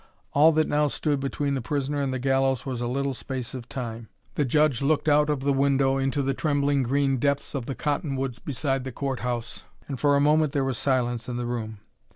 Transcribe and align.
All 0.33 0.51
that 0.53 0.67
now 0.67 0.87
stood 0.87 1.19
between 1.19 1.53
the 1.53 1.61
prisoner 1.61 2.01
and 2.01 2.11
the 2.11 2.17
gallows 2.17 2.65
was 2.65 2.81
a 2.81 2.87
little 2.87 3.13
space 3.13 3.53
of 3.53 3.69
time. 3.69 4.09
The 4.33 4.43
judge 4.45 4.81
looked 4.81 5.07
out 5.07 5.29
of 5.29 5.41
the 5.41 5.53
window 5.53 5.97
into 5.97 6.23
the 6.23 6.33
trembling 6.33 6.81
green 6.81 7.17
depths 7.17 7.53
of 7.53 7.67
the 7.67 7.75
cottonwoods 7.75 8.39
beside 8.39 8.83
the 8.83 8.91
court 8.91 9.19
house, 9.19 9.63
and 9.87 9.99
for 9.99 10.15
a 10.15 10.19
moment 10.19 10.53
there 10.53 10.63
was 10.65 10.79
silence 10.79 11.29
in 11.29 11.37
the 11.37 11.45
room. 11.45 11.81